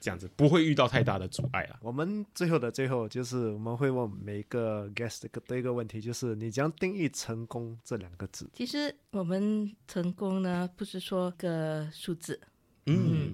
[0.02, 1.80] 这样子不会遇到太大的阻碍啊。
[1.82, 8.50] 我们最后的最后，就是我们会问每一个 guest 的一个问题，就是你将定义成功这两个字。
[8.52, 12.42] 其实我们成功呢，不是说个数字，
[12.88, 13.34] 嗯，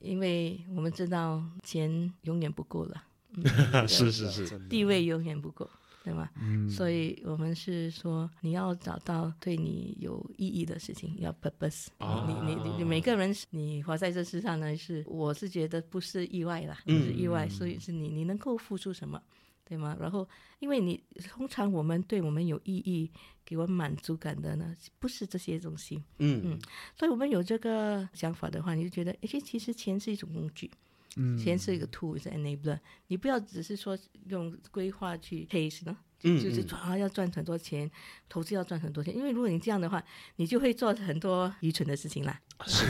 [0.00, 3.02] 因为我们知道钱永远不够了，
[3.88, 5.68] 是是是，地位永远不够，
[6.06, 6.30] 对吗？
[6.40, 11.88] 嗯所以我们是说，你要找到对你有意义的事情，要 purpose。
[11.98, 19.20] 哦你你你你每个人，你活在这世上呢，是我是觉得不是意外啦，不嗯是意外，所以是你你能够付出什么，
[19.64, 19.96] 对吗？
[19.98, 20.28] 然后，
[20.60, 23.10] 因为你通常我们对我们有意义、
[23.44, 26.00] 给我满足感的呢，不是这些东西。
[26.20, 26.58] 嗯嗯
[26.96, 30.70] 所以我们有这个想法的话，你就觉得，诶，其实钱是一种工具，
[31.16, 32.78] 嗯钱是一个 tool，是 enabler。
[33.08, 33.98] 你不要只是说
[34.28, 37.90] 用规划去 case 呢，嗯就是赚啊要赚很多钱，
[38.28, 39.14] 投资要赚很多钱。
[39.16, 40.02] 因为如果你这样的话，
[40.36, 42.40] 你就会做很多愚蠢的事情啦。
[42.66, 42.84] 是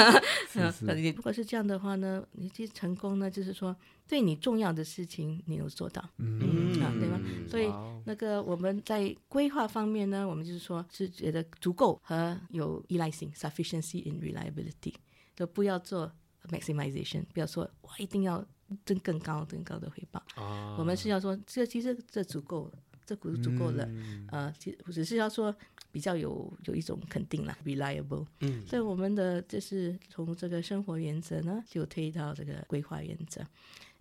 [0.58, 3.74] 嗯，那你如果是这样的话呢，你其实成功呢，就是说
[4.08, 6.02] 对你重要的事情你有做到。
[6.18, 7.20] 嗯啊，对吗？
[7.48, 7.72] 所以
[8.04, 14.94] 那个我们在规划方面呢，我们就是说是觉得足够和有依赖性 （sufficiency in reliability），
[15.36, 16.12] 都不要做
[16.50, 18.44] maximization，不要说哇一定要
[18.84, 20.22] 挣更高更高的回报。
[20.34, 23.88] 啊我们是要说这其实这足够了，这股足够了。
[24.30, 25.54] 呃，其只是要说
[25.90, 28.26] 比较有有一种肯定啦，reliable。
[28.40, 33.44] 嗯所以我们的就是从这个生活原则呢，就推到这个规划原则，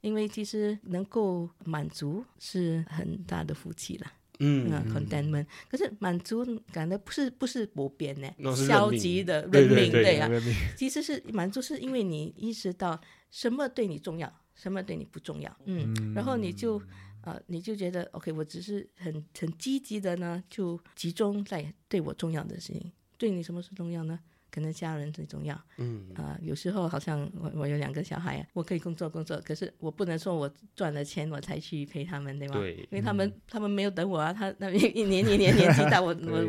[0.02, 4.14] 因为其实能够满足是很大的福气啦。
[4.42, 4.72] 嗯。
[4.72, 10.30] 啊，contentment，可是满足感的不是不是不变呢，消极的认命，对呀、
[10.76, 16.82] 其实是满足，是因为你意识到什么对你重要，什么对你不重要，嗯，然后你就
[17.24, 22.92] 呃，你就觉得 OK，我只是很很积极的呢，就集中在对我重要的事情。
[23.18, 24.20] 对你什么是重要呢？
[24.52, 32.56] 可能家人最重要，嗯啊、有时候好像我我有两个小孩啊，我可以工作工作，可是我不能说我赚了钱我才去陪他们，对吗？
[32.56, 36.46] 对因为他们、他们没有等我啊，他 那一年一年年纪大，我我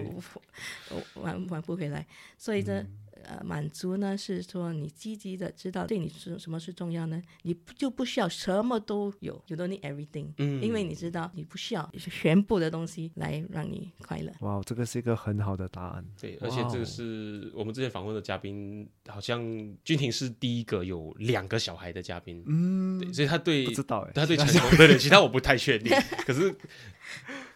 [0.90, 2.84] 我我挽挽不回来，所以呢。
[3.32, 7.22] 呃，满足呢是说你积极的知道对你是什么是重要呢？
[7.42, 14.32] 你不就不需要什么都有，you don't need everything，、嗯因为你知道你不需要全部的东西来让你快乐。
[14.40, 16.04] 哇，这个是一个很好的答案。
[16.20, 19.40] 对，而且这个是我们之前访问的嘉宾，好像
[19.84, 26.54] 君婷是第一个有两个小孩的嘉宾，嗯，对，所以他对不知道哎，他对成功，对对，其他我不太确定， 可是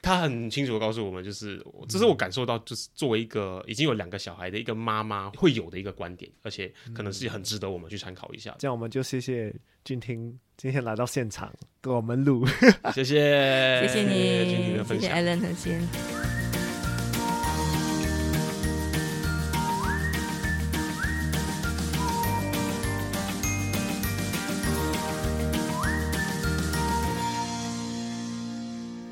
[0.06, 8.58] 他很清楚的告诉我们，就是这是我感受到，就是作为一个已经有两个小孩的一个妈妈会有的一个观点，而且可能是很值得我们去参考一下的。
[8.60, 9.52] 这样我们就谢谢
[9.84, 12.46] 俊听今天来到现场跟我们录。
[12.94, 15.10] 谢谢，谢谢你，谢谢的分享。
[15.10, 16.15] Alan 和先。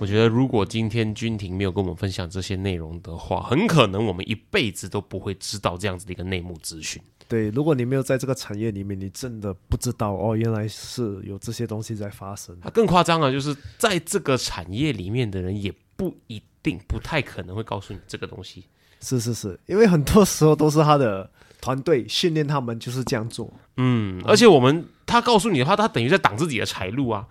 [0.04, 7.00] 我觉得如果今天君婷没有跟我们分享这些内容的话，很可能我们一辈子都不会知道这样子的一个内幕资讯。
[7.26, 12.54] 对，如果你没有在这个产业里面，你真的不知道哦，原来是有这些东西在发生。
[12.60, 18.66] 它更夸张的，就是在这个产业里面的人也不一定、不太可能会告诉你这个东西。
[19.00, 21.30] 是是是，因为很多时候都是他的
[21.62, 23.50] 团队训练他们就是这样做。
[23.78, 27.26] 嗯，而且我们他告诉你的话，他等于在挡自己的财路啊。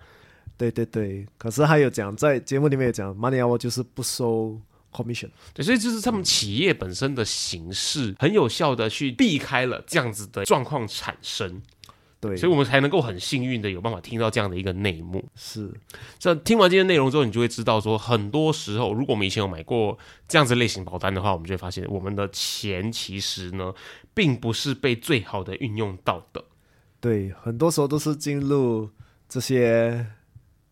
[0.56, 4.60] 对对对，可是还有讲在节目里面有讲，Money Hour 就是不收
[4.92, 5.28] commission。
[5.52, 11.60] 对，所以就是他们企业本身的形式很有效的去避开了这样子的状况产生，
[12.20, 15.24] 对，所以我们才能够很幸运的有办法听到这样的一个内幕。
[15.34, 15.72] 是
[16.18, 19.98] 这听完这些内容之后，你就会知道说，很多时候如果我们以前有买过
[20.28, 23.74] 这样子类型保单的话，我们就会发现我们的钱其实呢，
[24.14, 26.44] 并不是被最好的运用到的。
[27.00, 28.88] 对，很多时候都是进入
[29.28, 30.06] 这些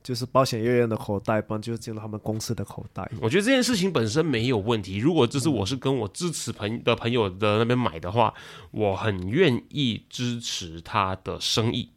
[0.02, 3.10] 就是保险业务员的口袋，不然就进入他们公司的口袋。
[3.20, 4.98] 我觉得这件事情本身没有问题。
[4.98, 8.34] 如果这是我是跟我支持朋的朋友的那边买的话，
[8.70, 11.88] 我很愿意支持他的生意。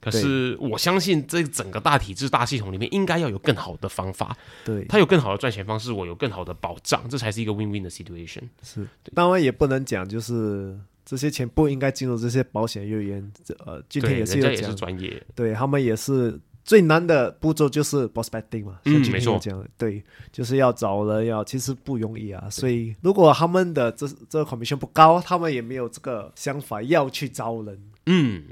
[0.00, 4.34] 可是我相信这整个大体制、大系统里面应该要有更好的方法，
[4.64, 8.44] 对，他有更好的赚钱方式，我有更好的保障，这才是一个 win-win 的 situation。
[8.62, 13.30] 是，当然也不能讲就是这些钱不应该进入这些保险业务员。
[13.44, 15.22] 这呃，今天，也是有讲人家也是，专业。
[15.34, 16.40] 对他们也是
[16.70, 20.00] 最难的步骤就是 prospecting 嘛，嗯像今天没错对，
[20.30, 22.48] 就是要找人要，其实不容易啊。
[22.48, 27.76] 所以如果他们的这这个 commission 不高，他们也没有这个想法要去招人。
[28.06, 28.44] 嗯，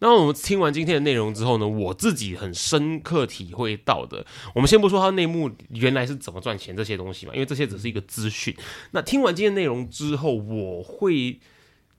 [0.00, 8.52] 那我们听完今天的内容之后呢，我自己很深刻体会到的，我们先不说他内幕原来是怎么赚钱这些东西嘛，因为这些只是一个资讯。
[8.90, 11.38] 那听完今天内容之后，我会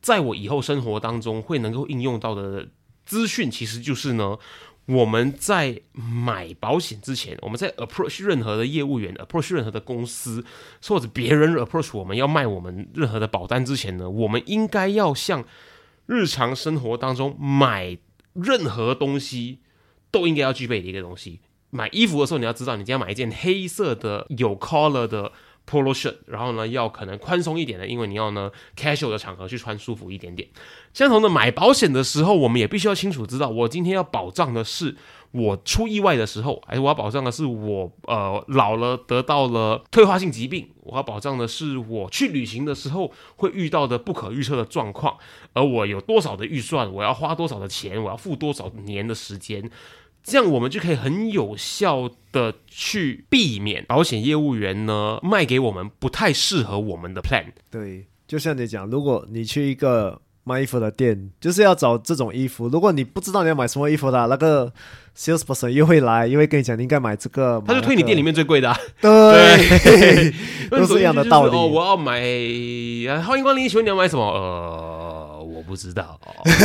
[0.01, 2.67] 在我以后生活当中会能够应用到的
[3.05, 4.37] 资讯，其实就是呢。
[4.87, 10.45] 我们在买保险之前，我们在 approach 任何的业务员，approach 任何的公司，
[10.87, 15.43] 或者别人 approach 我们要卖我们任何的保单之前呢，我们应该要像
[16.05, 17.97] 日常生活当中买
[18.33, 19.59] 任何东西
[20.11, 21.39] 都应该要具备的一个东西。
[21.71, 25.31] 买衣服的时候，你要知道，你今天买一件黑色的有 collar 的
[25.69, 30.47] polo shirt，然后呢，要可能宽松一点的，因为你要呢 casual 的场合去穿舒服一点点。
[30.93, 34.95] 相同的，买保险的时候，我们也必须要清楚知道，我今天要保障的是
[35.31, 45.17] 我出意外的时候，还是我要保障的是我呃老了得到了退化性疾病，我要保障的是我去旅行的时候会遇到的不可预测的状况，
[45.51, 49.69] 而我有多少的预算，我要花多少的钱，我要付多少年的时间。
[50.25, 57.45] 这样我们就可以很有效的去避免保险业务员呢卖给我们不太适合我们的 plan。
[57.69, 62.67] 对，就像你讲，如果你去一个卖衣服的店，就是要找这种衣服。
[62.69, 64.71] 如果你不知道你要买什么衣服的，那个
[65.17, 68.33] salesperson 又会来，又会跟你讲你应该买这个，他就推你店里面。
[68.33, 70.31] 最贵的、啊，对，
[70.69, 71.53] 都是一样的道理。
[71.57, 72.19] 哦，我要买，
[73.09, 74.23] 啊欢迎光临，请问你要买什么？
[74.23, 74.94] 呃，我
[75.75, 76.17] 不知道。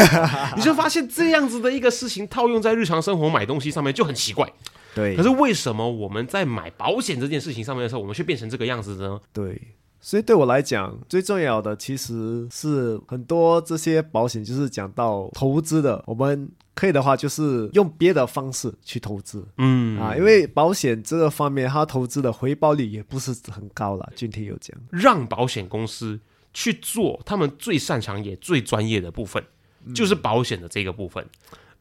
[0.56, 4.48] 你就发现这样子的一个事情套用在日常生活买东西上面就很奇怪。
[4.94, 9.18] 对，可是为什么我们在买保险这件事情上面的时候，我们却变成这个样子呢？
[9.32, 9.60] 对，
[10.00, 19.46] 所以对我来讲，最重要的其实是很多这些保险，就是讲到投资的，我们可以的话，就是用别的方式去投资。
[19.58, 24.12] 嗯啊，因为保险这个方面，它投资的回报率也不是很高了。
[24.16, 26.18] 今天有讲，让保险公司
[26.52, 29.44] 去做他们最擅长也最专业的部分，
[29.94, 31.26] 就是保险的这个部分。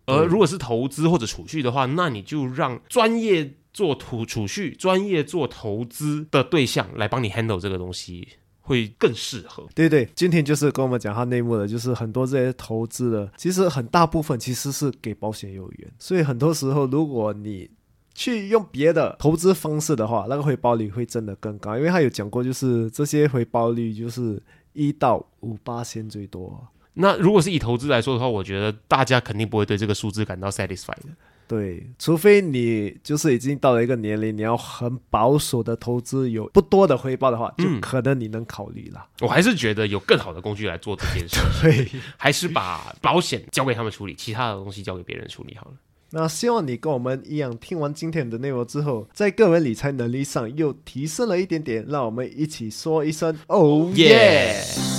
[0.05, 8.27] 而如果是投资或者储蓄的话，那你就让专业做储储蓄、专业做投资的对象来帮你 handle 这个东西，
[8.61, 9.67] 会更适合。
[9.75, 17.69] 对对，今天就是跟我们讲他内幕的，就是很多这些投资的，其实很大部分其实是给保险业务员，所以很多时候如果你
[18.15, 24.41] 去用别的投资方式的话，那个回报率会真的更高，因为他有讲过，就是这些回报率就是
[24.79, 26.67] 一到五八千最多。
[26.93, 31.09] 那如果是以投资来说的话，我觉得大家肯定不会对这个数字感到 satisfied 的。
[31.47, 39.07] 对，除非你就是已经到了一个年龄，你要很保守的投资，有不多的回报的话，就嗯可能你能考虑了。
[39.21, 45.73] 我还是觉得有更好的工具来做这件事，对，还是把保险交给他们处理，其他的东西交给别人处理好了。
[46.11, 51.85] 那希望你跟我们一样，听完今天的内容之后，在个人理财能力上又提升了一点点。
[51.87, 54.98] 让我们一起说一声 “Oh yeah”！